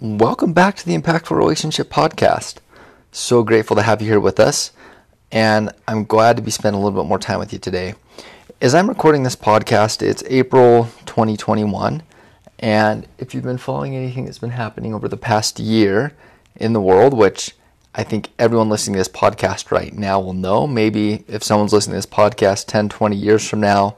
Welcome 0.00 0.52
back 0.52 0.76
to 0.76 0.86
the 0.86 0.96
Impactful 0.96 1.36
Relationship 1.36 1.90
Podcast. 1.90 2.58
So 3.10 3.42
grateful 3.42 3.74
to 3.74 3.82
have 3.82 4.00
you 4.00 4.06
here 4.06 4.20
with 4.20 4.38
us, 4.38 4.70
and 5.32 5.72
I'm 5.88 6.04
glad 6.04 6.36
to 6.36 6.42
be 6.42 6.52
spending 6.52 6.80
a 6.80 6.84
little 6.84 7.02
bit 7.02 7.08
more 7.08 7.18
time 7.18 7.40
with 7.40 7.52
you 7.52 7.58
today. 7.58 7.96
As 8.60 8.76
I'm 8.76 8.88
recording 8.88 9.24
this 9.24 9.34
podcast, 9.34 10.00
it's 10.00 10.22
April 10.28 10.84
2021, 11.06 12.04
and 12.60 13.08
if 13.18 13.34
you've 13.34 13.42
been 13.42 13.58
following 13.58 13.96
anything 13.96 14.26
that's 14.26 14.38
been 14.38 14.50
happening 14.50 14.94
over 14.94 15.08
the 15.08 15.16
past 15.16 15.58
year 15.58 16.12
in 16.54 16.74
the 16.74 16.80
world, 16.80 17.12
which 17.12 17.56
I 17.92 18.04
think 18.04 18.28
everyone 18.38 18.68
listening 18.68 18.94
to 18.94 19.00
this 19.00 19.08
podcast 19.08 19.72
right 19.72 19.92
now 19.92 20.20
will 20.20 20.32
know, 20.32 20.68
maybe 20.68 21.24
if 21.26 21.42
someone's 21.42 21.72
listening 21.72 21.94
to 21.94 21.98
this 21.98 22.06
podcast 22.06 22.66
10, 22.66 22.88
20 22.88 23.16
years 23.16 23.48
from 23.48 23.58
now, 23.58 23.96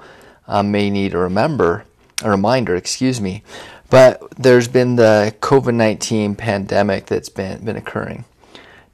um, 0.49 0.71
may 0.73 0.89
need 0.89 1.13
a 1.13 1.19
remember, 1.19 1.85
a 2.23 2.31
reminder, 2.31 2.75
excuse 2.75 3.21
me. 3.21 3.43
But 3.91 4.31
there's 4.37 4.69
been 4.69 4.97
the 4.97 5.35
COVID 5.41 5.75
19 5.75 6.37
pandemic 6.37 7.07
that's 7.07 7.29
been, 7.29 7.65
been 7.65 7.77
occurring. 7.77 8.25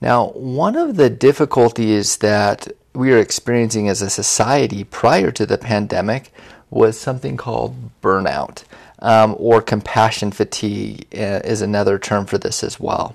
Now, 0.00 0.28
one 0.30 0.76
of 0.76 0.96
the 0.96 1.10
difficulties 1.10 2.18
that 2.18 2.68
we 2.94 3.12
are 3.12 3.18
experiencing 3.18 3.88
as 3.88 4.02
a 4.02 4.10
society 4.10 4.84
prior 4.84 5.30
to 5.30 5.46
the 5.46 5.58
pandemic 5.58 6.32
was 6.70 6.98
something 6.98 7.36
called 7.36 8.00
burnout 8.02 8.64
um, 9.00 9.34
or 9.38 9.60
compassion 9.62 10.32
fatigue, 10.32 11.06
uh, 11.14 11.40
is 11.44 11.62
another 11.62 11.98
term 11.98 12.26
for 12.26 12.38
this 12.38 12.64
as 12.64 12.80
well. 12.80 13.14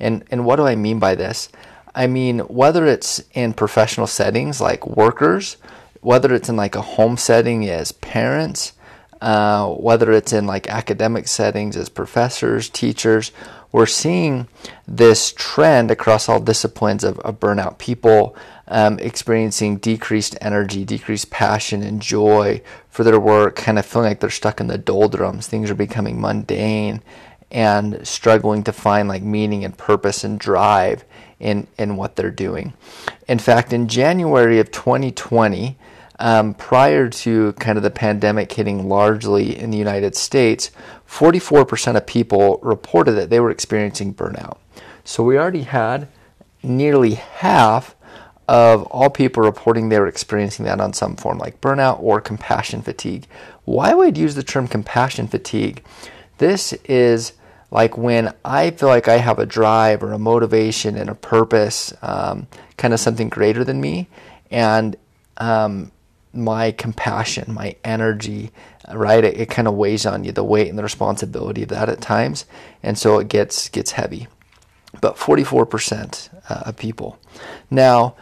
And, 0.00 0.24
and 0.30 0.44
what 0.44 0.56
do 0.56 0.66
I 0.66 0.76
mean 0.76 0.98
by 0.98 1.14
this? 1.14 1.48
I 1.94 2.06
mean, 2.06 2.40
whether 2.40 2.86
it's 2.86 3.22
in 3.32 3.54
professional 3.54 4.06
settings 4.06 4.60
like 4.60 4.86
workers, 4.86 5.56
whether 6.00 6.32
it's 6.32 6.48
in 6.48 6.56
like 6.56 6.76
a 6.76 6.82
home 6.82 7.16
setting 7.16 7.68
as 7.68 7.90
parents, 7.90 8.72
uh, 9.20 9.68
whether 9.68 10.12
it's 10.12 10.32
in 10.32 10.46
like 10.46 10.68
academic 10.68 11.28
settings 11.28 11.76
as 11.76 11.88
professors, 11.88 12.68
teachers, 12.68 13.32
we're 13.72 13.86
seeing 13.86 14.48
this 14.86 15.32
trend 15.32 15.90
across 15.90 16.28
all 16.28 16.40
disciplines 16.40 17.04
of, 17.04 17.18
of 17.20 17.38
burnout. 17.38 17.78
People 17.78 18.36
um, 18.68 18.98
experiencing 18.98 19.76
decreased 19.78 20.36
energy, 20.40 20.84
decreased 20.84 21.30
passion 21.30 21.82
and 21.82 22.00
joy 22.00 22.62
for 22.88 23.04
their 23.04 23.20
work, 23.20 23.56
kind 23.56 23.78
of 23.78 23.84
feeling 23.84 24.08
like 24.08 24.20
they're 24.20 24.30
stuck 24.30 24.60
in 24.60 24.68
the 24.68 24.78
doldrums. 24.78 25.46
Things 25.46 25.70
are 25.70 25.74
becoming 25.74 26.20
mundane 26.20 27.02
and 27.50 28.06
struggling 28.06 28.62
to 28.64 28.72
find 28.72 29.08
like 29.08 29.22
meaning 29.22 29.64
and 29.64 29.76
purpose 29.76 30.24
and 30.24 30.38
drive 30.38 31.04
in, 31.40 31.66
in 31.78 31.96
what 31.96 32.16
they're 32.16 32.30
doing. 32.30 32.74
In 33.26 33.38
fact, 33.38 33.72
in 33.72 33.88
January 33.88 34.60
of 34.60 34.70
2020, 34.70 35.78
um, 36.18 36.54
prior 36.54 37.08
to 37.08 37.52
kind 37.54 37.76
of 37.76 37.84
the 37.84 37.90
pandemic 37.90 38.52
hitting 38.52 38.88
largely 38.88 39.58
in 39.58 39.70
the 39.70 39.78
United 39.78 40.16
States, 40.16 40.70
44% 41.08 41.96
of 41.96 42.06
people 42.06 42.58
reported 42.62 43.12
that 43.12 43.30
they 43.30 43.40
were 43.40 43.50
experiencing 43.50 44.14
burnout. 44.14 44.58
So 45.04 45.22
we 45.22 45.38
already 45.38 45.62
had 45.62 46.08
nearly 46.62 47.14
half 47.14 47.94
of 48.48 48.82
all 48.84 49.10
people 49.10 49.42
reporting 49.42 49.88
they 49.88 50.00
were 50.00 50.08
experiencing 50.08 50.64
that 50.64 50.80
on 50.80 50.92
some 50.92 51.16
form, 51.16 51.38
like 51.38 51.60
burnout 51.60 52.00
or 52.02 52.20
compassion 52.20 52.82
fatigue. 52.82 53.26
Why 53.64 53.94
would 53.94 54.16
I 54.16 54.20
use 54.20 54.34
the 54.34 54.42
term 54.42 54.66
compassion 54.66 55.28
fatigue? 55.28 55.84
This 56.38 56.72
is 56.84 57.34
like 57.70 57.98
when 57.98 58.32
I 58.44 58.70
feel 58.70 58.88
like 58.88 59.08
I 59.08 59.18
have 59.18 59.38
a 59.38 59.46
drive 59.46 60.02
or 60.02 60.12
a 60.12 60.18
motivation 60.18 60.96
and 60.96 61.10
a 61.10 61.14
purpose, 61.14 61.92
um, 62.00 62.46
kind 62.78 62.94
of 62.94 63.00
something 63.00 63.28
greater 63.28 63.64
than 63.64 63.80
me, 63.80 64.08
and 64.50 64.96
um, 65.36 65.92
my 66.32 66.72
compassion, 66.72 67.52
my 67.52 67.76
energy, 67.84 68.50
right? 68.92 69.24
It, 69.24 69.38
it 69.38 69.50
kind 69.50 69.68
of 69.68 69.74
weighs 69.74 70.06
on 70.06 70.24
you, 70.24 70.32
the 70.32 70.44
weight 70.44 70.68
and 70.68 70.78
the 70.78 70.82
responsibility 70.82 71.62
of 71.62 71.68
that 71.70 71.88
at 71.88 72.00
times, 72.00 72.44
and 72.82 72.98
so 72.98 73.18
it 73.18 73.28
gets 73.28 73.68
gets 73.68 73.92
heavy. 73.92 74.28
But 75.00 75.16
44% 75.16 76.30
uh, 76.48 76.62
of 76.66 76.76
people. 76.76 77.18
Now, 77.70 78.16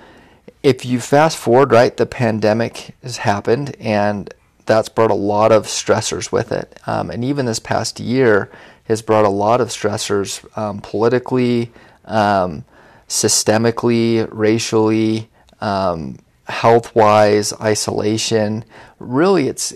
if 0.62 0.84
you 0.84 0.98
fast 0.98 1.36
forward, 1.36 1.70
right, 1.70 1.96
the 1.96 2.06
pandemic 2.06 2.94
has 3.02 3.18
happened, 3.18 3.76
and 3.78 4.32
that's 4.66 4.88
brought 4.88 5.12
a 5.12 5.14
lot 5.14 5.52
of 5.52 5.66
stressors 5.66 6.32
with 6.32 6.50
it. 6.50 6.78
Um, 6.86 7.10
and 7.10 7.24
even 7.24 7.46
this 7.46 7.60
past 7.60 8.00
year 8.00 8.50
has 8.84 9.00
brought 9.00 9.24
a 9.24 9.30
lot 9.30 9.60
of 9.60 9.68
stressors 9.68 10.44
um, 10.58 10.80
politically, 10.80 11.70
um, 12.04 12.64
systemically, 13.08 14.28
racially, 14.32 15.28
um, 15.60 16.18
health 16.48 16.94
wise, 16.94 17.52
isolation. 17.60 18.64
Really, 18.98 19.48
it's 19.48 19.74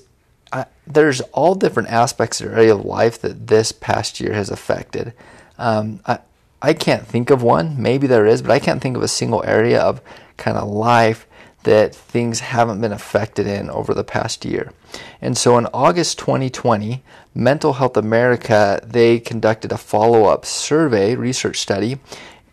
uh, 0.52 0.64
there's 0.86 1.20
all 1.32 1.54
different 1.54 1.90
aspects 1.90 2.40
of 2.40 2.52
area 2.52 2.74
of 2.74 2.84
life 2.84 3.20
that 3.20 3.46
this 3.46 3.72
past 3.72 4.20
year 4.20 4.32
has 4.32 4.50
affected. 4.50 5.12
Um, 5.58 6.00
I, 6.06 6.18
I 6.62 6.74
can't 6.74 7.06
think 7.06 7.30
of 7.30 7.42
one. 7.42 7.80
Maybe 7.80 8.06
there 8.06 8.26
is, 8.26 8.42
but 8.42 8.50
I 8.50 8.58
can't 8.58 8.82
think 8.82 8.96
of 8.96 9.02
a 9.02 9.08
single 9.08 9.42
area 9.44 9.80
of 9.80 10.00
kind 10.36 10.56
of 10.56 10.68
life 10.68 11.26
that 11.62 11.94
things 11.94 12.40
haven't 12.40 12.80
been 12.80 12.92
affected 12.92 13.46
in 13.46 13.68
over 13.70 13.92
the 13.92 14.04
past 14.04 14.44
year. 14.44 14.72
And 15.20 15.36
so 15.36 15.58
in 15.58 15.66
August 15.74 16.18
2020, 16.18 17.02
Mental 17.34 17.74
Health 17.74 17.96
America, 17.96 18.80
they 18.84 19.20
conducted 19.20 19.70
a 19.70 19.78
follow-up 19.78 20.46
survey, 20.46 21.14
research 21.14 21.58
study, 21.58 21.98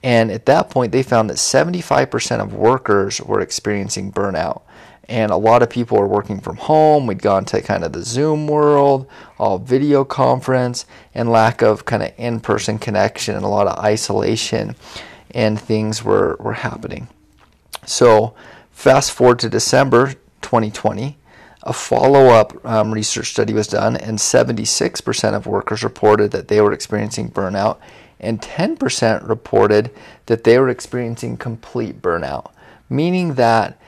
and 0.07 0.31
at 0.31 0.45
that 0.45 0.69
point, 0.69 0.93
they 0.93 1.03
found 1.03 1.29
that 1.29 1.35
75% 1.35 2.39
of 2.39 2.53
workers 2.53 3.19
were 3.19 3.41
experiencing 3.41 4.09
burnout. 4.09 4.61
And 5.09 5.33
a 5.33 5.35
lot 5.35 5.61
of 5.61 5.69
people 5.69 5.97
were 5.97 6.07
working 6.07 6.39
from 6.39 6.55
home. 6.55 7.07
We'd 7.07 7.21
gone 7.21 7.43
to 7.43 7.61
kind 7.61 7.83
of 7.83 7.91
the 7.91 8.03
Zoom 8.03 8.47
world, 8.47 9.05
all 9.37 9.59
video 9.59 10.05
conference, 10.05 10.85
and 11.13 11.29
lack 11.29 11.61
of 11.61 11.83
kind 11.83 12.03
of 12.03 12.13
in 12.15 12.39
person 12.39 12.79
connection 12.79 13.35
and 13.35 13.43
a 13.43 13.49
lot 13.49 13.67
of 13.67 13.83
isolation, 13.83 14.77
and 15.31 15.59
things 15.59 16.05
were, 16.05 16.37
were 16.39 16.53
happening. 16.53 17.09
So, 17.85 18.33
fast 18.71 19.11
forward 19.11 19.39
to 19.39 19.49
December 19.49 20.13
2020, 20.41 21.17
a 21.63 21.73
follow 21.73 22.27
up 22.27 22.65
um, 22.65 22.93
research 22.93 23.31
study 23.31 23.51
was 23.51 23.67
done, 23.67 23.97
and 23.97 24.19
76% 24.19 25.33
of 25.33 25.47
workers 25.47 25.83
reported 25.83 26.31
that 26.31 26.47
they 26.47 26.61
were 26.61 26.71
experiencing 26.71 27.29
burnout 27.29 27.77
and 28.19 28.41
10% 28.41 29.27
reported 29.27 29.91
that 30.25 30.43
they 30.43 30.57
were 30.59 30.69
experiencing 30.69 31.37
complete 31.37 32.01
burnout, 32.01 32.51
meaning 32.89 33.35
that 33.35 33.79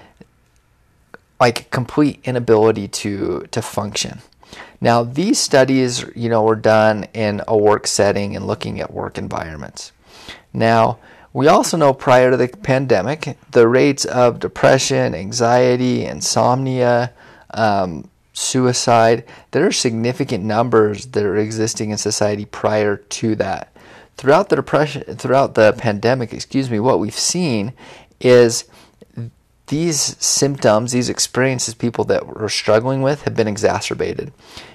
like 1.39 1.71
complete 1.71 2.19
inability 2.23 2.87
to 2.87 3.47
to 3.51 3.61
function. 3.61 4.19
Now, 4.81 5.03
these 5.03 5.39
studies, 5.39 6.05
you 6.15 6.29
know, 6.29 6.43
were 6.43 6.55
done 6.55 7.05
in 7.13 7.41
a 7.47 7.57
work 7.57 7.85
setting 7.87 8.35
and 8.35 8.47
looking 8.47 8.79
at 8.79 8.93
work 8.93 9.17
environments. 9.17 9.91
Now, 10.53 10.99
we 11.33 11.47
also 11.47 11.77
know 11.77 11.93
prior 11.93 12.31
to 12.31 12.37
the 12.37 12.47
pandemic, 12.47 13.37
the 13.51 13.67
rates 13.67 14.05
of 14.05 14.39
depression, 14.39 15.13
anxiety, 15.13 16.05
insomnia, 16.05 17.13
um, 17.53 18.09
suicide, 18.33 19.25
there 19.51 19.65
are 19.65 19.71
significant 19.71 20.43
numbers 20.43 21.07
that 21.07 21.23
are 21.23 21.37
existing 21.37 21.91
in 21.91 21.97
society 21.97 22.45
prior 22.45 22.97
to 22.97 23.35
that 23.35 23.71
throughout 24.19 24.49
the 24.49 24.55
depression, 24.57 25.01
throughout 25.15 25.55
the 25.55 25.71
pandemic, 25.77 26.33
excuse 26.33 26.69
me, 26.69 26.77
what 26.77 26.99
we've 26.99 27.13
seen 27.13 27.71
is 28.19 28.65
these 29.67 30.17
symptoms, 30.21 30.91
these 30.91 31.07
experiences 31.07 31.73
people 31.73 32.03
that 32.03 32.27
were 32.27 32.49
struggling 32.49 33.01
with 33.01 33.21
have 33.21 33.33
been 33.33 33.47
exacerbated. 33.47 34.33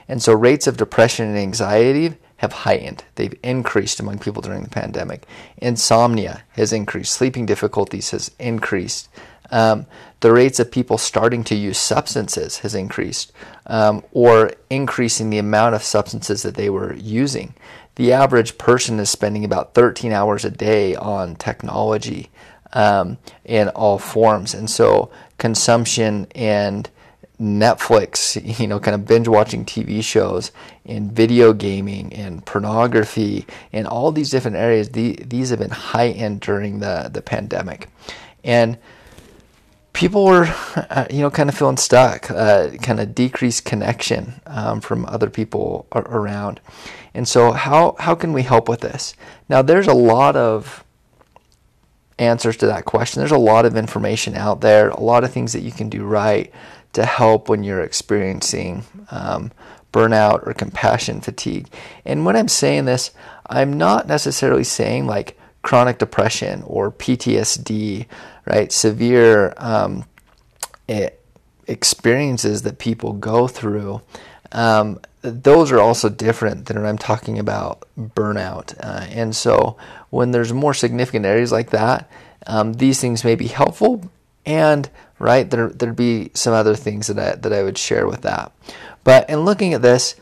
And 0.08 0.22
so 0.22 0.32
rates 0.32 0.66
of 0.66 0.78
depression 0.78 1.28
and 1.28 1.36
anxiety 1.36 2.14
have 2.38 2.52
heightened. 2.52 3.04
They've 3.16 3.38
increased 3.42 4.00
among 4.00 4.20
people 4.20 4.40
during 4.40 4.62
the 4.62 4.70
pandemic. 4.70 5.26
Insomnia 5.58 6.42
has 6.52 6.72
increased. 6.72 7.12
Sleeping 7.12 7.44
difficulties 7.44 8.12
has 8.12 8.30
increased. 8.38 9.10
Um, 9.50 9.84
the 10.20 10.32
rates 10.32 10.58
of 10.58 10.72
people 10.72 10.96
starting 10.96 11.44
to 11.44 11.54
use 11.54 11.76
substances 11.76 12.60
has 12.60 12.74
increased, 12.74 13.30
um, 13.66 14.02
or 14.12 14.52
increasing 14.70 15.28
the 15.28 15.38
amount 15.38 15.74
of 15.74 15.82
substances 15.82 16.42
that 16.44 16.54
they 16.54 16.70
were 16.70 16.94
using 16.94 17.52
the 17.96 18.12
average 18.12 18.58
person 18.58 18.98
is 18.98 19.10
spending 19.10 19.44
about 19.44 19.74
13 19.74 20.12
hours 20.12 20.44
a 20.44 20.50
day 20.50 20.94
on 20.96 21.36
technology 21.36 22.30
um, 22.72 23.18
in 23.44 23.68
all 23.68 23.98
forms. 23.98 24.54
And 24.54 24.68
so 24.68 25.10
consumption 25.38 26.26
and 26.34 26.90
Netflix, 27.40 28.58
you 28.58 28.66
know, 28.66 28.80
kind 28.80 28.94
of 28.94 29.06
binge 29.06 29.28
watching 29.28 29.64
TV 29.64 30.02
shows 30.02 30.50
and 30.84 31.12
video 31.12 31.52
gaming 31.52 32.12
and 32.12 32.44
pornography 32.44 33.46
and 33.72 33.86
all 33.86 34.12
these 34.12 34.30
different 34.30 34.56
areas, 34.56 34.90
the, 34.90 35.18
these 35.24 35.50
have 35.50 35.58
been 35.58 35.70
heightened 35.70 36.40
during 36.40 36.80
the, 36.80 37.10
the 37.12 37.22
pandemic. 37.22 37.88
And 38.42 38.78
people 39.94 40.26
were, 40.26 40.44
uh, 40.90 41.06
you 41.10 41.20
know, 41.20 41.30
kind 41.30 41.48
of 41.48 41.56
feeling 41.56 41.78
stuck, 41.78 42.30
uh, 42.30 42.70
kind 42.82 43.00
of 43.00 43.14
decreased 43.14 43.64
connection 43.64 44.34
um, 44.46 44.82
from 44.82 45.06
other 45.06 45.30
people 45.30 45.86
around. 45.94 46.60
And 47.14 47.26
so, 47.26 47.52
how, 47.52 47.96
how 47.98 48.14
can 48.14 48.34
we 48.34 48.42
help 48.42 48.68
with 48.68 48.80
this? 48.80 49.14
Now, 49.48 49.62
there's 49.62 49.86
a 49.86 49.94
lot 49.94 50.36
of 50.36 50.84
answers 52.18 52.56
to 52.58 52.66
that 52.66 52.84
question. 52.84 53.20
There's 53.20 53.32
a 53.32 53.38
lot 53.38 53.64
of 53.64 53.76
information 53.76 54.36
out 54.36 54.60
there, 54.60 54.90
a 54.90 55.00
lot 55.00 55.24
of 55.24 55.32
things 55.32 55.52
that 55.52 55.62
you 55.62 55.72
can 55.72 55.88
do 55.88 56.04
right 56.04 56.52
to 56.92 57.04
help 57.04 57.48
when 57.48 57.64
you're 57.64 57.82
experiencing 57.82 58.84
um, 59.10 59.50
burnout 59.92 60.46
or 60.46 60.54
compassion 60.54 61.20
fatigue. 61.20 61.68
And 62.04 62.24
when 62.24 62.36
I'm 62.36 62.48
saying 62.48 62.84
this, 62.84 63.10
I'm 63.46 63.72
not 63.72 64.06
necessarily 64.06 64.64
saying 64.64 65.06
like 65.06 65.38
chronic 65.62 65.98
depression 65.98 66.62
or 66.66 66.90
PTSD, 66.90 68.06
right? 68.46 68.70
Severe 68.72 69.54
um, 69.56 70.04
experiences 71.66 72.62
that 72.62 72.78
people 72.78 73.12
go 73.12 73.46
through. 73.48 74.02
Um, 74.52 75.00
those 75.22 75.72
are 75.72 75.80
also 75.80 76.08
different 76.08 76.66
than 76.66 76.84
I'm 76.84 76.98
talking 76.98 77.38
about 77.38 77.88
burnout. 77.98 78.74
Uh, 78.78 79.06
and 79.10 79.34
so 79.34 79.76
when 80.10 80.30
there's 80.30 80.52
more 80.52 80.74
significant 80.74 81.24
areas 81.24 81.50
like 81.50 81.70
that, 81.70 82.10
um, 82.46 82.74
these 82.74 83.00
things 83.00 83.24
may 83.24 83.34
be 83.34 83.46
helpful, 83.46 84.10
and 84.44 84.90
right 85.18 85.50
there 85.50 85.68
there'd 85.68 85.96
be 85.96 86.30
some 86.34 86.52
other 86.52 86.76
things 86.76 87.06
that 87.06 87.18
I, 87.18 87.36
that 87.36 87.52
I 87.52 87.62
would 87.62 87.78
share 87.78 88.06
with 88.06 88.22
that. 88.22 88.52
But 89.02 89.28
in 89.30 89.40
looking 89.40 89.72
at 89.72 89.80
this, 89.80 90.16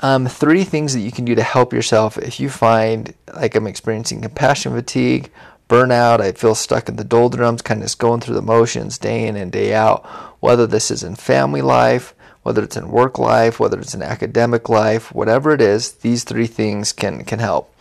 um, 0.00 0.26
three 0.26 0.64
things 0.64 0.92
that 0.94 1.00
you 1.00 1.12
can 1.12 1.24
do 1.24 1.36
to 1.36 1.42
help 1.42 1.72
yourself 1.72 2.18
if 2.18 2.40
you 2.40 2.50
find 2.50 3.14
like 3.34 3.54
I'm 3.54 3.66
experiencing 3.66 4.20
compassion 4.22 4.74
fatigue, 4.74 5.30
burnout, 5.68 6.20
I 6.20 6.32
feel 6.32 6.54
stuck 6.54 6.88
in 6.88 6.96
the 6.96 7.04
doldrums, 7.04 7.62
kind 7.62 7.80
of 7.80 7.86
just 7.86 7.98
going 7.98 8.20
through 8.20 8.34
the 8.34 8.42
motions 8.42 8.98
day 8.98 9.26
in 9.26 9.36
and 9.36 9.52
day 9.52 9.74
out, 9.74 10.04
whether 10.40 10.66
this 10.66 10.90
is 10.90 11.02
in 11.02 11.14
family 11.14 11.62
life, 11.62 12.14
whether 12.42 12.62
it's 12.62 12.76
in 12.76 12.90
work 12.90 13.18
life, 13.18 13.60
whether 13.60 13.78
it's 13.78 13.94
in 13.94 14.02
academic 14.02 14.68
life, 14.68 15.14
whatever 15.14 15.52
it 15.52 15.60
is, 15.60 15.92
these 15.92 16.24
three 16.24 16.46
things 16.46 16.92
can, 16.92 17.24
can 17.24 17.38
help. 17.38 17.74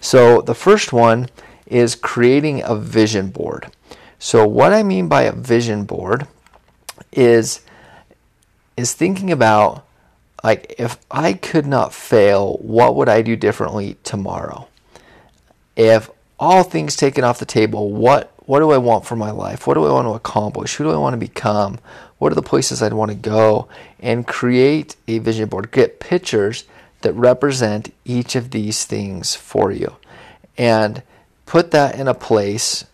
So 0.00 0.40
the 0.40 0.54
first 0.54 0.92
one 0.92 1.28
is 1.66 1.94
creating 1.94 2.62
a 2.62 2.74
vision 2.74 3.30
board. 3.30 3.70
So 4.18 4.46
what 4.46 4.72
I 4.72 4.82
mean 4.82 5.08
by 5.08 5.22
a 5.22 5.32
vision 5.32 5.84
board 5.84 6.26
is 7.12 7.60
is 8.76 8.92
thinking 8.92 9.30
about 9.30 9.86
like 10.42 10.74
if 10.78 10.98
I 11.10 11.32
could 11.32 11.66
not 11.66 11.94
fail, 11.94 12.58
what 12.58 12.96
would 12.96 13.08
I 13.08 13.22
do 13.22 13.36
differently 13.36 13.96
tomorrow? 14.02 14.68
If 15.76 16.10
all 16.38 16.62
things 16.62 16.96
taken 16.96 17.24
off 17.24 17.38
the 17.38 17.46
table, 17.46 17.92
what 17.92 18.30
what 18.46 18.60
do 18.60 18.72
I 18.72 18.78
want 18.78 19.06
for 19.06 19.16
my 19.16 19.30
life? 19.30 19.66
What 19.66 19.74
do 19.74 19.86
I 19.86 19.92
want 19.92 20.06
to 20.06 20.12
accomplish? 20.12 20.74
Who 20.74 20.84
do 20.84 20.90
I 20.90 20.98
want 20.98 21.14
to 21.14 21.18
become? 21.18 21.78
What 22.18 22.30
are 22.30 22.34
the 22.34 22.42
places 22.42 22.82
I'd 22.82 22.92
want 22.92 23.10
to 23.10 23.16
go? 23.16 23.68
And 24.00 24.26
create 24.26 24.96
a 25.08 25.18
vision 25.18 25.48
board. 25.48 25.70
Get 25.72 25.98
pictures 25.98 26.64
that 27.00 27.14
represent 27.14 27.92
each 28.04 28.36
of 28.36 28.50
these 28.50 28.84
things 28.84 29.34
for 29.34 29.72
you. 29.72 29.96
And 30.58 31.02
put 31.46 31.70
that 31.70 31.98
in 31.98 32.06
a 32.06 32.14
place 32.14 32.84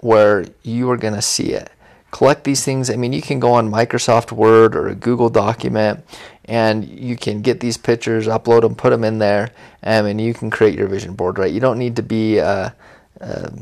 where 0.00 0.44
you 0.62 0.90
are 0.90 0.96
going 0.96 1.14
to 1.14 1.22
see 1.22 1.52
it. 1.52 1.70
Collect 2.10 2.44
these 2.44 2.64
things. 2.64 2.90
I 2.90 2.96
mean, 2.96 3.12
you 3.12 3.22
can 3.22 3.40
go 3.40 3.52
on 3.52 3.70
Microsoft 3.70 4.32
Word 4.32 4.74
or 4.74 4.88
a 4.88 4.94
Google 4.94 5.30
document 5.30 6.04
and 6.50 6.84
you 6.84 7.16
can 7.16 7.42
get 7.42 7.60
these 7.60 7.76
pictures, 7.76 8.26
upload 8.26 8.62
them, 8.62 8.74
put 8.74 8.90
them 8.90 9.04
in 9.04 9.20
there, 9.20 9.52
um, 9.84 10.06
and 10.06 10.20
you 10.20 10.34
can 10.34 10.50
create 10.50 10.76
your 10.76 10.88
vision 10.88 11.14
board, 11.14 11.38
right? 11.38 11.52
You 11.52 11.60
don't 11.60 11.78
need 11.78 11.94
to 11.94 12.02
be 12.02 12.38
a, 12.38 12.74
a 13.20 13.52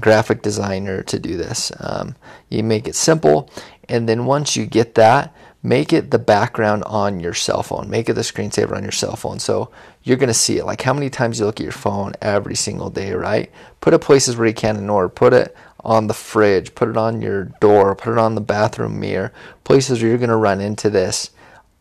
graphic 0.00 0.42
designer 0.42 1.02
to 1.02 1.18
do 1.18 1.36
this. 1.36 1.72
Um, 1.80 2.14
you 2.48 2.62
make 2.62 2.86
it 2.86 2.94
simple, 2.94 3.50
and 3.88 4.08
then 4.08 4.26
once 4.26 4.54
you 4.54 4.64
get 4.64 4.94
that, 4.94 5.34
make 5.64 5.92
it 5.92 6.12
the 6.12 6.20
background 6.20 6.84
on 6.84 7.18
your 7.18 7.34
cell 7.34 7.64
phone. 7.64 7.90
Make 7.90 8.08
it 8.08 8.12
the 8.12 8.20
screensaver 8.20 8.76
on 8.76 8.84
your 8.84 8.92
cell 8.92 9.16
phone. 9.16 9.40
So 9.40 9.72
you're 10.04 10.16
to 10.28 10.32
see 10.32 10.58
it. 10.58 10.66
Like 10.66 10.82
how 10.82 10.94
many 10.94 11.10
times 11.10 11.40
you 11.40 11.46
look 11.46 11.58
at 11.58 11.64
your 11.64 11.72
phone 11.72 12.12
every 12.22 12.54
single 12.54 12.90
day, 12.90 13.12
right? 13.12 13.50
Put 13.80 13.92
it 13.92 13.98
places 13.98 14.36
where 14.36 14.46
you 14.46 14.54
can 14.54 14.76
ignore. 14.76 15.08
Put 15.08 15.32
it 15.32 15.56
on 15.80 16.06
the 16.06 16.14
fridge. 16.14 16.76
Put 16.76 16.88
it 16.88 16.96
on 16.96 17.20
your 17.20 17.46
door. 17.60 17.96
Put 17.96 18.12
it 18.12 18.18
on 18.18 18.36
the 18.36 18.40
bathroom 18.40 19.00
mirror. 19.00 19.32
Places 19.64 20.00
where 20.00 20.10
you're 20.10 20.18
to 20.18 20.36
run 20.36 20.60
into 20.60 20.88
this 20.88 21.30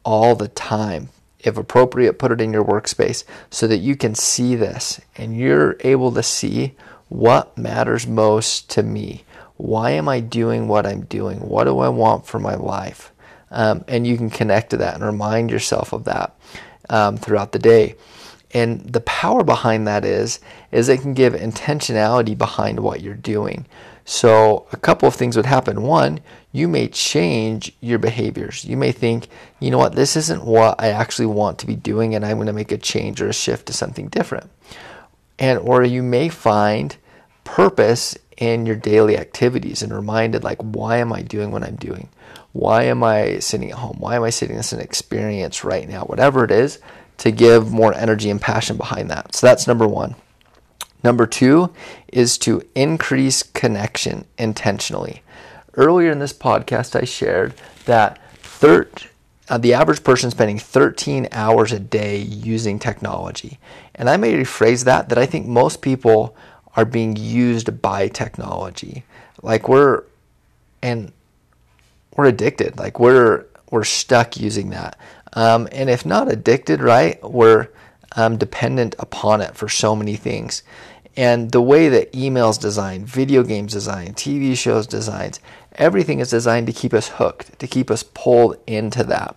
all 0.06 0.36
the 0.36 0.48
time. 0.48 1.10
If 1.40 1.58
appropriate, 1.58 2.18
put 2.18 2.32
it 2.32 2.40
in 2.40 2.54
your 2.54 2.64
workspace 2.64 3.26
so 3.50 3.68
that 3.68 3.78
you 3.78 3.96
can 3.98 4.16
see 4.16 4.56
this 4.56 5.02
and 5.18 5.38
you're 5.38 5.76
able 5.82 6.12
to 6.14 6.24
see 6.24 6.76
what 7.10 7.58
matters 7.58 8.08
most 8.08 8.70
to 8.72 8.84
me. 8.84 9.26
Why 9.58 9.92
am 9.92 10.08
I 10.08 10.22
doing 10.22 10.68
what 10.68 10.86
I'm 10.86 11.06
doing? 11.06 11.40
What 11.40 11.66
do 11.66 11.80
I 11.80 11.90
want 11.90 12.26
for 12.26 12.40
my 12.40 12.56
life? 12.56 13.12
Um, 13.52 13.86
and 13.88 14.08
you 14.08 14.18
can 14.18 14.30
connect 14.30 14.72
to 14.72 14.78
that 14.78 14.96
and 14.96 15.04
remind 15.04 15.52
yourself 15.52 15.94
of 15.94 16.06
that 16.06 16.36
um, 16.90 17.18
throughout 17.18 17.52
the 17.52 17.60
day. 17.60 17.96
And 18.54 18.82
the 18.82 19.02
power 19.02 19.44
behind 19.44 19.88
that 19.88 20.06
is 20.06 20.40
is 20.72 20.90
it 20.90 21.02
can 21.02 21.14
give 21.14 21.34
intentionality 21.34 22.38
behind 22.38 22.80
what 22.80 23.02
you're 23.02 23.14
doing. 23.14 23.66
So 24.06 24.68
a 24.72 24.78
couple 24.78 25.08
of 25.08 25.16
things 25.16 25.36
would 25.36 25.48
happen. 25.48 25.82
One, 25.82 26.20
you 26.52 26.68
may 26.68 26.88
change 26.88 27.74
your 27.82 27.98
behaviors. 27.98 28.64
You 28.64 28.78
may 28.78 28.92
think, 28.92 29.28
you 29.60 29.72
know 29.72 29.80
what, 29.80 29.96
this 29.96 30.16
isn't 30.16 30.46
what 30.46 30.80
I 30.80 30.90
actually 30.90 31.26
want 31.26 31.58
to 31.60 31.68
be 31.68 31.76
doing, 31.76 32.14
and 32.14 32.24
I'm 32.24 32.38
going 32.38 32.48
to 32.48 32.54
make 32.54 32.72
a 32.72 32.78
change 32.78 33.20
or 33.20 33.28
a 33.28 33.34
shift 33.34 33.66
to 33.66 33.74
something 33.74 34.08
different. 34.08 34.52
And 35.40 35.60
or 35.60 35.84
you 35.84 36.04
may 36.04 36.30
find 36.30 36.96
purpose 37.44 38.16
in 38.38 38.66
your 38.66 38.76
daily 38.76 39.18
activities 39.18 39.82
and 39.82 39.94
reminded 39.94 40.44
like 40.44 40.62
why 40.62 40.98
am 40.98 41.12
I 41.12 41.22
doing 41.22 41.52
what 41.52 41.64
I'm 41.64 41.76
doing? 41.76 42.10
Why 42.52 42.84
am 42.84 43.04
I 43.04 43.40
sitting 43.40 43.72
at 43.72 43.78
home? 43.78 43.98
Why 44.00 44.16
am 44.16 44.24
I 44.24 44.30
sitting 44.30 44.56
this 44.56 44.72
an 44.72 44.80
experience 44.80 45.64
right 45.64 45.88
now? 45.90 46.04
Whatever 46.04 46.46
it 46.46 46.52
is, 46.52 46.80
to 47.18 47.32
give 47.32 47.72
more 47.72 47.94
energy 47.94 48.30
and 48.30 48.42
passion 48.42 48.78
behind 48.78 49.10
that. 49.10 49.36
So 49.36 49.48
that's 49.48 49.68
number 49.68 49.88
one. 49.88 50.16
Number 51.06 51.28
two 51.28 51.72
is 52.12 52.40
to 52.40 52.64
increase 52.74 53.44
connection 53.44 54.26
intentionally. 54.40 55.22
Earlier 55.76 56.12
in 56.12 56.18
this 56.18 56.34
podcast, 56.34 57.00
I 57.00 57.06
shared 57.06 57.54
that 57.86 58.20
thir- 58.40 58.90
uh, 59.48 59.60
the 59.60 59.76
average 59.76 60.04
person 60.04 60.32
spending 60.32 60.58
13 60.58 61.28
hours 61.32 61.72
a 61.72 61.80
day 61.80 62.18
using 62.18 62.80
technology. 62.80 63.60
And 63.94 64.10
I 64.10 64.18
may 64.18 64.34
rephrase 64.34 64.86
that, 64.86 65.10
that 65.10 65.20
I 65.20 65.28
think 65.28 65.46
most 65.46 65.84
people 65.84 66.36
are 66.76 66.86
being 66.86 67.16
used 67.16 67.84
by 67.84 68.08
technology. 68.08 69.04
Like 69.44 69.70
we're, 69.70 70.06
and 70.82 71.12
we're 72.16 72.26
addicted. 72.26 72.80
Like 72.80 73.00
we're 73.00 73.46
we're 73.70 73.84
stuck 73.84 74.38
using 74.38 74.72
that. 74.72 74.98
Um, 75.34 75.68
and 75.72 75.88
if 75.88 76.04
not 76.04 76.32
addicted, 76.32 76.82
right, 76.82 77.22
we're 77.24 77.68
um, 78.16 78.38
dependent 78.38 78.96
upon 79.00 79.42
it 79.42 79.56
for 79.56 79.70
so 79.70 79.96
many 79.96 80.16
things. 80.16 80.64
And 81.18 81.52
the 81.52 81.62
way 81.62 81.88
that 81.90 82.12
emails 82.14 82.60
designed, 82.60 83.08
video 83.08 83.44
games 83.44 83.74
designed, 83.74 84.16
TV 84.16 84.58
shows 84.58 84.86
designed, 84.86 85.40
everything 85.74 86.20
is 86.20 86.30
designed 86.30 86.68
to 86.68 86.74
keep 86.74 86.94
us 86.94 87.08
hooked, 87.08 87.58
to 87.60 87.68
keep 87.68 87.90
us 87.90 88.04
pulled 88.04 88.58
into 88.68 89.04
that. 89.06 89.36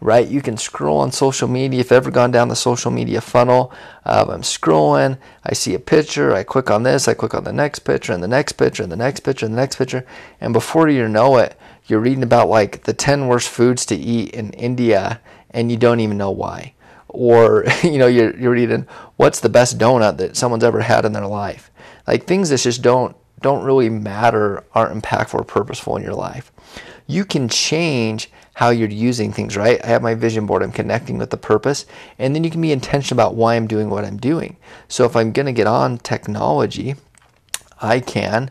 Right? 0.00 0.28
You 0.28 0.40
can 0.40 0.56
scroll 0.56 0.98
on 0.98 1.10
social 1.10 1.48
media. 1.48 1.80
If 1.80 1.86
you've 1.86 1.96
ever 1.96 2.12
gone 2.12 2.30
down 2.30 2.48
the 2.48 2.54
social 2.54 2.92
media 2.92 3.20
funnel, 3.20 3.72
uh, 4.04 4.26
I'm 4.28 4.42
scrolling, 4.42 5.18
I 5.44 5.54
see 5.54 5.74
a 5.74 5.80
picture, 5.80 6.32
I 6.34 6.44
click 6.44 6.70
on 6.70 6.84
this, 6.84 7.08
I 7.08 7.14
click 7.14 7.34
on 7.34 7.42
the 7.42 7.52
next 7.52 7.80
picture, 7.80 8.12
and 8.12 8.22
the 8.22 8.28
next 8.28 8.52
picture, 8.52 8.84
and 8.84 8.92
the 8.92 8.96
next 8.96 9.20
picture, 9.20 9.44
and 9.44 9.54
the 9.54 9.60
next 9.60 9.74
picture. 9.74 10.06
And 10.40 10.52
before 10.52 10.88
you 10.88 11.08
know 11.08 11.38
it, 11.38 11.58
you're 11.88 12.00
reading 12.00 12.22
about 12.22 12.48
like 12.48 12.84
the 12.84 12.92
10 12.92 13.26
worst 13.26 13.48
foods 13.48 13.84
to 13.86 13.96
eat 13.96 14.30
in 14.34 14.52
India 14.52 15.20
and 15.50 15.70
you 15.70 15.76
don't 15.76 16.00
even 16.00 16.18
know 16.18 16.30
why. 16.30 16.74
Or, 17.08 17.64
you 17.82 17.98
know, 17.98 18.06
you're, 18.06 18.36
you're 18.36 18.86
what's 19.16 19.40
the 19.40 19.48
best 19.48 19.78
donut 19.78 20.18
that 20.18 20.36
someone's 20.36 20.64
ever 20.64 20.80
had 20.80 21.04
in 21.04 21.12
their 21.12 21.26
life. 21.26 21.70
Like 22.06 22.24
things 22.24 22.50
that 22.50 22.60
just 22.60 22.82
don't, 22.82 23.16
don't 23.40 23.64
really 23.64 23.88
matter, 23.88 24.64
aren't 24.74 25.00
impactful 25.00 25.34
or 25.34 25.44
purposeful 25.44 25.96
in 25.96 26.02
your 26.02 26.14
life. 26.14 26.50
You 27.06 27.24
can 27.24 27.48
change 27.48 28.30
how 28.54 28.70
you're 28.70 28.88
using 28.88 29.32
things, 29.32 29.56
right? 29.56 29.82
I 29.84 29.86
have 29.86 30.02
my 30.02 30.14
vision 30.14 30.44
board, 30.44 30.64
I'm 30.64 30.72
connecting 30.72 31.16
with 31.16 31.30
the 31.30 31.36
purpose, 31.36 31.86
and 32.18 32.34
then 32.34 32.42
you 32.42 32.50
can 32.50 32.60
be 32.60 32.72
intentional 32.72 33.16
about 33.16 33.36
why 33.36 33.54
I'm 33.54 33.68
doing 33.68 33.88
what 33.88 34.04
I'm 34.04 34.16
doing. 34.16 34.56
So 34.88 35.04
if 35.04 35.14
I'm 35.14 35.30
going 35.30 35.46
to 35.46 35.52
get 35.52 35.68
on 35.68 35.98
technology, 35.98 36.96
I 37.80 38.00
can, 38.00 38.50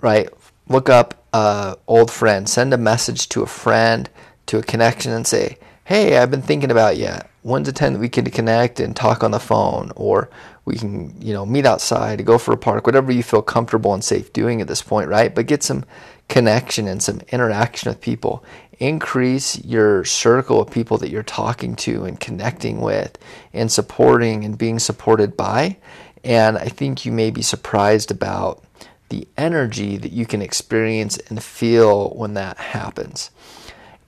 right, 0.00 0.28
look 0.68 0.88
up 0.88 1.24
uh, 1.32 1.76
old 1.86 2.10
friend, 2.10 2.48
send 2.48 2.74
a 2.74 2.78
message 2.78 3.28
to 3.28 3.42
a 3.42 3.46
friend, 3.46 4.10
to 4.46 4.58
a 4.58 4.62
connection, 4.62 5.12
and 5.12 5.26
say, 5.26 5.58
"Hey, 5.84 6.16
I've 6.16 6.30
been 6.30 6.42
thinking 6.42 6.70
about 6.70 6.96
you. 6.96 7.10
When's 7.42 7.66
the 7.66 7.72
time 7.72 7.92
that 7.92 7.98
we 7.98 8.08
can 8.08 8.24
connect 8.30 8.80
and 8.80 8.96
talk 8.96 9.22
on 9.22 9.32
the 9.32 9.38
phone, 9.38 9.92
or 9.96 10.30
we 10.64 10.76
can, 10.76 11.14
you 11.20 11.34
know, 11.34 11.44
meet 11.44 11.66
outside, 11.66 12.24
go 12.24 12.38
for 12.38 12.52
a 12.54 12.56
park, 12.56 12.86
whatever 12.86 13.12
you 13.12 13.22
feel 13.22 13.42
comfortable 13.42 13.92
and 13.92 14.02
safe 14.02 14.32
doing 14.32 14.62
at 14.62 14.66
this 14.66 14.80
point, 14.80 15.10
right? 15.10 15.34
But 15.34 15.46
get 15.46 15.62
some 15.62 15.84
connection 16.30 16.88
and 16.88 17.02
some 17.02 17.20
interaction 17.28 17.90
with 17.90 18.00
people. 18.00 18.42
Increase 18.78 19.62
your 19.62 20.06
circle 20.06 20.62
of 20.62 20.70
people 20.70 20.96
that 20.98 21.10
you're 21.10 21.22
talking 21.22 21.76
to 21.76 22.04
and 22.04 22.18
connecting 22.18 22.80
with, 22.80 23.18
and 23.52 23.70
supporting 23.70 24.42
and 24.42 24.56
being 24.56 24.78
supported 24.78 25.36
by. 25.36 25.76
And 26.24 26.56
I 26.56 26.68
think 26.68 27.04
you 27.04 27.12
may 27.12 27.30
be 27.30 27.42
surprised 27.42 28.10
about 28.10 28.64
the 29.10 29.28
energy 29.36 29.98
that 29.98 30.12
you 30.12 30.24
can 30.24 30.40
experience 30.40 31.18
and 31.28 31.44
feel 31.44 32.08
when 32.14 32.32
that 32.34 32.56
happens. 32.56 33.30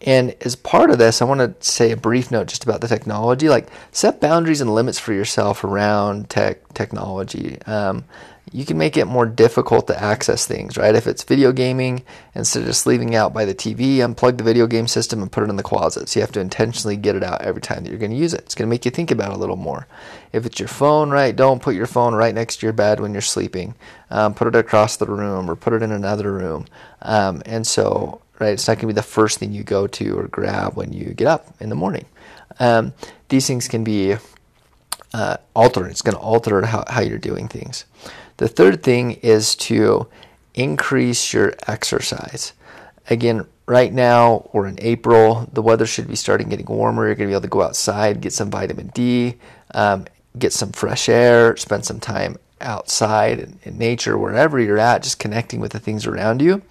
And 0.03 0.35
as 0.43 0.57
part 0.57 0.91
of 0.91 0.99
this, 0.99 1.23
I 1.23 1.25
want 1.25 1.41
to 1.41 1.67
say 1.67 1.91
a 1.91 1.97
brief 1.97 2.31
note 2.31 2.49
just 2.49 2.65
about 2.65 2.81
the 2.81 2.89
technology. 2.89 3.49
Like, 3.49 3.69
set 3.93 4.21
boundaries 4.21 4.61
and 4.61 4.75
limits 4.75 4.99
for 4.99 5.13
yourself 5.13 5.65
around 5.65 6.29
tech 6.29 6.75
technology. 6.75 7.61
Um, 7.63 8.05
you 8.53 8.65
can 8.65 8.79
make 8.79 8.97
it 8.97 9.07
more 9.07 9.27
difficult 9.27 9.89
to 9.89 10.01
access 10.01 10.47
things, 10.47 10.77
right? 10.77 10.95
If 10.95 11.07
it's 11.07 11.25
video 11.25 11.51
gaming, 11.51 12.05
instead 12.35 12.61
of 12.61 12.67
just 12.67 12.87
leaving 12.87 13.15
out 13.15 13.35
by 13.35 13.45
the 13.45 13.55
TV, 13.55 13.97
unplug 13.97 14.39
the 14.39 14.45
video 14.45 14.69
game 14.69 14.87
system 14.87 15.21
and 15.21 15.33
put 15.33 15.43
it 15.43 15.51
in 15.51 15.57
the 15.57 15.65
closet. 15.65 16.09
So 16.09 16.21
you 16.21 16.23
have 16.23 16.33
to 16.33 16.41
intentionally 16.41 16.97
get 16.97 17.17
it 17.17 17.25
out 17.25 17.43
every 17.43 17.61
time 17.61 17.83
that 17.83 17.91
you're 17.91 17.99
going 17.99 18.13
to 18.13 18.17
use 18.17 18.35
it. 18.35 18.41
It's 18.41 18.55
going 18.55 18.69
to 18.69 18.71
make 18.71 18.85
you 18.85 18.93
think 18.93 19.11
about 19.11 19.33
it 19.33 19.37
a 19.37 19.39
little 19.39 19.57
more. 19.57 19.89
If 20.33 20.47
it's 20.47 20.61
your 20.61 20.69
phone, 20.69 21.11
right, 21.11 21.35
don't 21.35 21.61
put 21.61 21.75
your 21.75 21.87
phone 21.87 22.15
right 22.15 22.35
next 22.35 22.59
to 22.59 22.67
your 22.67 22.73
bed 22.73 23.01
when 23.01 23.13
you're 23.13 23.21
sleeping. 23.21 23.75
Um, 24.11 24.35
put 24.35 24.49
it 24.49 24.55
across 24.55 24.97
the 24.97 25.07
room 25.07 25.51
or 25.51 25.57
put 25.57 25.73
it 25.73 25.83
in 25.83 25.91
another 25.91 26.33
room. 26.33 26.67
Um, 27.03 27.43
and 27.47 27.67
so, 27.67 28.21
right, 28.39 28.53
it's 28.53 28.69
not 28.69 28.75
going 28.75 28.83
to 28.83 28.87
be 28.89 28.93
the 28.93 29.03
first 29.03 29.39
thing 29.39 29.53
you 29.53 29.63
go 29.63 29.87
to 29.87 30.19
or 30.19 30.29
grab 30.29 30.77
when 30.77 30.93
you 30.93 31.15
get 31.15 31.27
up 31.27 31.55
in 31.61 31.69
the 31.69 31.75
morning. 31.75 32.07
Um, 32.59 32.93
these 33.29 33.47
things 33.47 33.69
can 33.69 33.85
be 33.85 34.17
uh, 35.13 35.37
altered. 35.55 35.91
It's 35.91 36.03
going 36.03 36.17
to 36.17 36.23
alter 36.23 36.65
how, 36.65 36.85
how 36.89 37.01
you're 37.01 37.19
doing 37.19 37.49
things. 37.49 37.85
The 38.37 38.49
third 38.49 38.83
thing 38.83 39.13
is 39.13 39.55
to 39.57 40.09
increase 40.55 41.33
your 41.33 41.55
exercise. 41.67 42.53
Again, 43.09 43.47
right 43.67 43.93
now 43.93 44.51
we're 44.53 44.67
in 44.67 44.79
April. 44.81 45.49
The 45.53 45.63
weather 45.63 45.87
should 45.87 46.09
be 46.09 46.17
starting 46.17 46.49
getting 46.49 46.67
warmer. 46.67 47.07
You're 47.07 47.15
going 47.15 47.29
to 47.29 47.33
be 47.33 47.35
able 47.35 47.43
to 47.43 47.49
go 47.49 47.63
outside, 47.63 48.21
get 48.21 48.33
some 48.33 48.51
vitamin 48.51 48.89
D, 48.89 49.37
um, 49.75 50.07
get 50.39 50.53
some 50.53 50.73
fresh 50.73 51.09
air, 51.09 51.57
spend 51.57 51.85
some 51.85 52.01
time 52.01 52.37
outside 52.61 53.39
in, 53.39 53.59
in, 53.65 53.79
nature, 53.79 54.17
wherever 54.17 54.59
you're 54.59 54.79
at, 54.79 55.03
just 55.03 55.19
connecting 55.19 55.61
with 55.61 55.73
the 55.73 55.79
things 55.79 56.07
around 56.07 56.41
you, 56.41 56.63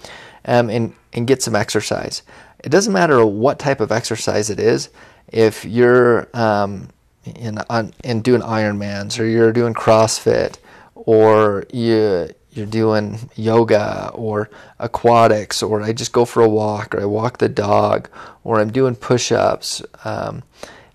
um, 0.45 0.69
and 0.69 0.93
and 1.13 1.27
get 1.27 1.41
some 1.41 1.55
exercise. 1.55 2.21
It 2.63 2.69
doesn't 2.69 2.93
matter 2.93 3.25
what 3.25 3.59
type 3.59 3.79
of 3.79 3.91
exercise 3.91 4.49
it 4.49 4.59
is. 4.59 4.89
If 5.27 5.65
you're 5.65 6.27
um, 6.33 6.89
in, 7.25 7.59
on, 7.69 7.93
in 8.03 8.21
doing 8.21 8.41
Ironmans 8.41 9.19
or 9.19 9.25
you're 9.25 9.51
doing 9.51 9.73
CrossFit 9.73 10.57
or 10.93 11.65
you 11.71 12.29
you're 12.51 12.65
doing 12.65 13.29
yoga 13.35 14.11
or 14.13 14.49
aquatics 14.79 15.61
or 15.61 15.81
I 15.81 15.91
just 15.91 16.13
go 16.13 16.23
for 16.23 16.41
a 16.41 16.49
walk 16.49 16.95
or 16.95 17.01
I 17.01 17.05
walk 17.05 17.37
the 17.37 17.49
dog 17.49 18.09
or 18.45 18.59
I'm 18.59 18.71
doing 18.71 18.95
push-ups 18.95 19.81
um, 20.05 20.43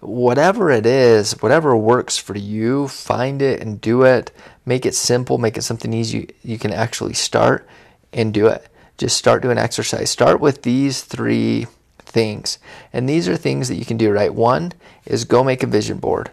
whatever 0.00 0.70
it 0.70 0.86
is 0.86 1.32
whatever 1.42 1.76
works 1.76 2.16
for 2.16 2.36
you 2.36 2.88
find 2.88 3.42
it 3.42 3.60
and 3.60 3.78
do 3.78 4.04
it 4.04 4.32
make 4.64 4.86
it 4.86 4.94
simple 4.94 5.36
make 5.36 5.58
it 5.58 5.62
something 5.62 5.92
easy 5.92 6.30
you 6.42 6.58
can 6.58 6.72
actually 6.72 7.12
start 7.12 7.68
and 8.12 8.32
do 8.32 8.46
it 8.46 8.66
just 9.00 9.16
start 9.16 9.42
doing 9.42 9.58
exercise 9.58 10.10
start 10.10 10.40
with 10.40 10.62
these 10.62 11.02
three 11.02 11.66
things 11.98 12.58
and 12.92 13.08
these 13.08 13.28
are 13.28 13.36
things 13.36 13.68
that 13.68 13.76
you 13.76 13.84
can 13.84 13.96
do 13.96 14.10
right 14.10 14.34
one 14.34 14.72
is 15.06 15.24
go 15.24 15.42
make 15.42 15.62
a 15.62 15.66
vision 15.66 15.98
board 15.98 16.30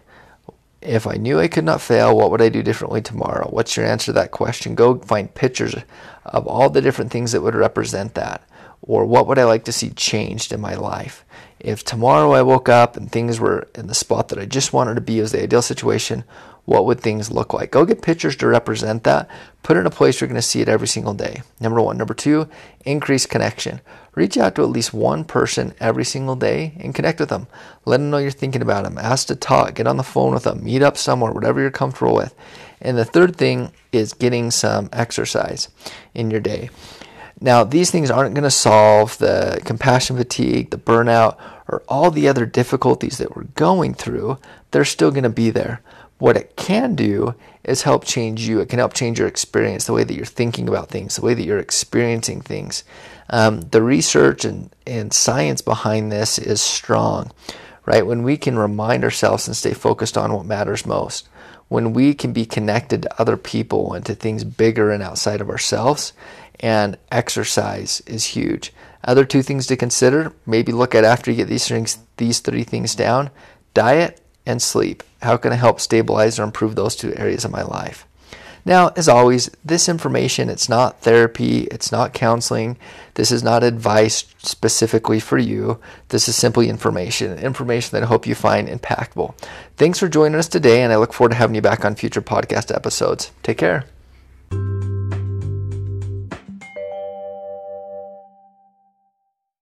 if 0.80 1.06
I 1.06 1.14
knew 1.14 1.40
I 1.40 1.48
could 1.48 1.64
not 1.64 1.80
fail, 1.80 2.16
what 2.16 2.30
would 2.30 2.40
I 2.40 2.48
do 2.48 2.62
differently 2.62 3.02
tomorrow? 3.02 3.48
What's 3.50 3.76
your 3.76 3.86
answer 3.86 4.06
to 4.06 4.12
that 4.12 4.30
question? 4.30 4.74
Go 4.74 4.98
find 5.00 5.34
pictures 5.34 5.74
of 6.24 6.46
all 6.46 6.70
the 6.70 6.80
different 6.80 7.10
things 7.10 7.32
that 7.32 7.42
would 7.42 7.54
represent 7.54 8.14
that. 8.14 8.42
Or 8.82 9.04
what 9.04 9.26
would 9.26 9.38
I 9.38 9.44
like 9.44 9.64
to 9.64 9.72
see 9.72 9.90
changed 9.90 10.52
in 10.52 10.60
my 10.60 10.74
life? 10.74 11.24
If 11.58 11.84
tomorrow 11.84 12.32
I 12.32 12.42
woke 12.42 12.68
up 12.68 12.96
and 12.96 13.10
things 13.10 13.40
were 13.40 13.66
in 13.74 13.88
the 13.88 13.94
spot 13.94 14.28
that 14.28 14.38
I 14.38 14.44
just 14.44 14.72
wanted 14.72 14.94
to 14.94 15.00
be 15.00 15.18
as 15.18 15.32
the 15.32 15.42
ideal 15.42 15.62
situation, 15.62 16.22
what 16.68 16.84
would 16.84 17.00
things 17.00 17.30
look 17.30 17.54
like? 17.54 17.70
Go 17.70 17.86
get 17.86 18.02
pictures 18.02 18.36
to 18.36 18.46
represent 18.46 19.04
that. 19.04 19.30
Put 19.62 19.78
it 19.78 19.80
in 19.80 19.86
a 19.86 19.90
place 19.90 20.20
you're 20.20 20.28
going 20.28 20.34
to 20.34 20.42
see 20.42 20.60
it 20.60 20.68
every 20.68 20.86
single 20.86 21.14
day. 21.14 21.40
Number 21.60 21.80
one. 21.80 21.96
Number 21.96 22.12
two, 22.12 22.46
increase 22.84 23.24
connection. 23.24 23.80
Reach 24.14 24.36
out 24.36 24.54
to 24.54 24.62
at 24.64 24.68
least 24.68 24.92
one 24.92 25.24
person 25.24 25.72
every 25.80 26.04
single 26.04 26.36
day 26.36 26.74
and 26.78 26.94
connect 26.94 27.20
with 27.20 27.30
them. 27.30 27.46
Let 27.86 27.96
them 27.96 28.10
know 28.10 28.18
you're 28.18 28.30
thinking 28.30 28.60
about 28.60 28.84
them. 28.84 28.98
Ask 28.98 29.28
to 29.28 29.34
talk. 29.34 29.76
Get 29.76 29.86
on 29.86 29.96
the 29.96 30.02
phone 30.02 30.34
with 30.34 30.44
them. 30.44 30.62
Meet 30.62 30.82
up 30.82 30.98
somewhere, 30.98 31.32
whatever 31.32 31.58
you're 31.58 31.70
comfortable 31.70 32.14
with. 32.14 32.34
And 32.82 32.98
the 32.98 33.04
third 33.06 33.36
thing 33.36 33.72
is 33.90 34.12
getting 34.12 34.50
some 34.50 34.90
exercise 34.92 35.70
in 36.12 36.30
your 36.30 36.40
day. 36.40 36.68
Now, 37.40 37.64
these 37.64 37.90
things 37.90 38.10
aren't 38.10 38.34
going 38.34 38.44
to 38.44 38.50
solve 38.50 39.16
the 39.16 39.62
compassion 39.64 40.18
fatigue, 40.18 40.68
the 40.68 40.76
burnout, 40.76 41.38
or 41.66 41.82
all 41.88 42.10
the 42.10 42.28
other 42.28 42.44
difficulties 42.44 43.16
that 43.16 43.34
we're 43.34 43.44
going 43.54 43.94
through. 43.94 44.36
They're 44.70 44.84
still 44.84 45.10
going 45.10 45.22
to 45.22 45.30
be 45.30 45.48
there. 45.48 45.80
What 46.18 46.36
it 46.36 46.56
can 46.56 46.94
do 46.94 47.34
is 47.64 47.82
help 47.82 48.04
change 48.04 48.48
you. 48.48 48.60
It 48.60 48.68
can 48.68 48.78
help 48.78 48.94
change 48.94 49.18
your 49.18 49.28
experience, 49.28 49.86
the 49.86 49.92
way 49.92 50.04
that 50.04 50.14
you're 50.14 50.24
thinking 50.24 50.68
about 50.68 50.88
things, 50.88 51.16
the 51.16 51.22
way 51.22 51.34
that 51.34 51.44
you're 51.44 51.58
experiencing 51.58 52.40
things. 52.40 52.82
Um, 53.30 53.60
the 53.60 53.82
research 53.82 54.44
and, 54.44 54.74
and 54.86 55.12
science 55.12 55.60
behind 55.60 56.10
this 56.10 56.38
is 56.38 56.60
strong, 56.60 57.30
right? 57.86 58.06
When 58.06 58.22
we 58.22 58.36
can 58.36 58.58
remind 58.58 59.04
ourselves 59.04 59.46
and 59.46 59.56
stay 59.56 59.74
focused 59.74 60.16
on 60.16 60.32
what 60.32 60.46
matters 60.46 60.86
most, 60.86 61.28
when 61.68 61.92
we 61.92 62.14
can 62.14 62.32
be 62.32 62.46
connected 62.46 63.02
to 63.02 63.20
other 63.20 63.36
people 63.36 63.92
and 63.92 64.04
to 64.06 64.14
things 64.14 64.42
bigger 64.42 64.90
and 64.90 65.02
outside 65.02 65.40
of 65.40 65.50
ourselves, 65.50 66.14
and 66.60 66.98
exercise 67.12 68.00
is 68.06 68.24
huge. 68.24 68.72
Other 69.04 69.24
two 69.24 69.42
things 69.42 69.66
to 69.68 69.76
consider, 69.76 70.32
maybe 70.46 70.72
look 70.72 70.94
at 70.94 71.04
after 71.04 71.30
you 71.30 71.36
get 71.36 71.48
these 71.48 71.68
things, 71.68 71.98
these 72.16 72.40
three 72.40 72.64
things 72.64 72.94
down, 72.94 73.30
diet 73.74 74.20
and 74.48 74.60
sleep. 74.60 75.04
How 75.22 75.36
can 75.36 75.52
I 75.52 75.56
help 75.56 75.78
stabilize 75.78 76.38
or 76.38 76.42
improve 76.42 76.74
those 76.74 76.96
two 76.96 77.14
areas 77.14 77.44
of 77.44 77.52
my 77.52 77.62
life? 77.62 78.04
Now, 78.64 78.88
as 78.96 79.08
always, 79.08 79.50
this 79.64 79.88
information, 79.88 80.50
it's 80.50 80.68
not 80.68 81.00
therapy, 81.00 81.60
it's 81.70 81.90
not 81.90 82.12
counseling, 82.12 82.76
this 83.14 83.30
is 83.30 83.42
not 83.42 83.62
advice 83.62 84.26
specifically 84.38 85.20
for 85.20 85.38
you. 85.38 85.80
This 86.08 86.28
is 86.28 86.36
simply 86.36 86.68
information, 86.68 87.38
information 87.38 87.92
that 87.92 88.02
I 88.02 88.06
hope 88.06 88.26
you 88.26 88.34
find 88.34 88.68
impactful. 88.68 89.34
Thanks 89.76 89.98
for 89.98 90.08
joining 90.08 90.38
us 90.38 90.48
today, 90.48 90.82
and 90.82 90.92
I 90.92 90.96
look 90.96 91.14
forward 91.14 91.30
to 91.30 91.36
having 91.36 91.54
you 91.54 91.62
back 91.62 91.84
on 91.84 91.94
future 91.94 92.22
podcast 92.22 92.74
episodes. 92.74 93.30
Take 93.42 93.58
care. 93.58 93.86